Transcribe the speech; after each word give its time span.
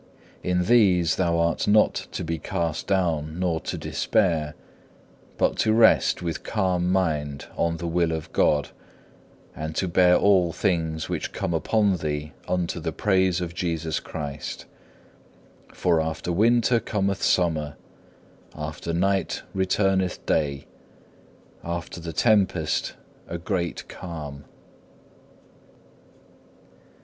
In 0.41 0.63
these 0.63 1.17
thou 1.17 1.37
art 1.37 1.67
not 1.67 1.93
to 2.13 2.23
be 2.23 2.39
cast 2.39 2.87
down 2.87 3.37
nor 3.37 3.59
to 3.59 3.77
despair, 3.77 4.55
but 5.37 5.57
to 5.57 5.73
rest 5.73 6.23
with 6.23 6.41
calm 6.41 6.91
mind 6.91 7.45
on 7.55 7.77
the 7.77 7.85
will 7.85 8.11
of 8.11 8.33
God, 8.33 8.69
and 9.55 9.75
to 9.75 9.87
bear 9.87 10.15
all 10.15 10.51
things 10.51 11.07
which 11.07 11.31
come 11.33 11.53
upon 11.53 11.97
thee 11.97 12.31
unto 12.47 12.79
the 12.79 12.91
praise 12.91 13.41
of 13.41 13.53
Jesus 13.53 13.99
Christ; 13.99 14.65
for 15.71 16.01
after 16.01 16.31
winter 16.31 16.79
cometh 16.79 17.21
summer, 17.21 17.77
after 18.55 18.93
night 18.93 19.43
returneth 19.53 20.25
day, 20.25 20.65
after 21.63 21.99
the 21.99 22.11
tempest 22.13 22.95
a 23.27 23.37
great 23.37 23.87
calm. 23.87 24.45